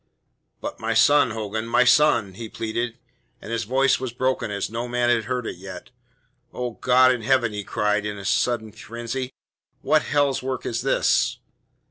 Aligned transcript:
"But 0.61 0.79
my 0.79 0.95
son, 0.95 1.29
Hogan, 1.29 1.67
my 1.67 1.83
son?" 1.83 2.33
he 2.33 2.49
pleaded, 2.49 2.97
and 3.39 3.51
his 3.51 3.65
voice 3.65 3.99
was 3.99 4.11
broken 4.11 4.49
as 4.49 4.67
no 4.67 4.87
man 4.87 5.11
had 5.11 5.25
heard 5.25 5.45
it 5.45 5.57
yet. 5.57 5.91
"Oh, 6.51 6.71
God 6.71 7.11
in 7.13 7.21
heaven!" 7.21 7.53
he 7.53 7.63
cried 7.63 8.03
in 8.03 8.17
a 8.17 8.25
sudden 8.25 8.71
frenzy. 8.71 9.31
"What 9.81 10.01
hell's 10.01 10.41
work 10.41 10.65
is 10.65 10.81
this?" 10.81 11.37